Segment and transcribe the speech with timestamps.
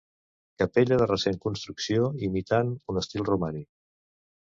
[0.61, 3.73] Capella de recent construcció, imitant un estil romànic.